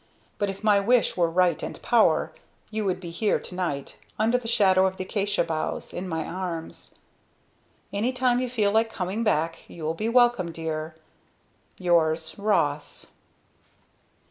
[0.39, 2.33] But if my wish were right and power,
[2.71, 6.25] you would be here to night, under the shadow of the acacia boughs in my
[6.25, 6.95] arms!
[7.93, 10.95] "Any time you feel like coming back you will be welcome, Dear.
[11.77, 13.11] "Yours, Ross."